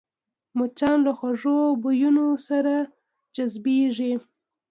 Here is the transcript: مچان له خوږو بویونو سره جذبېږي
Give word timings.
مچان 0.57 0.97
له 1.05 1.11
خوږو 1.17 1.57
بویونو 1.81 2.25
سره 2.47 2.73
جذبېږي 3.35 4.13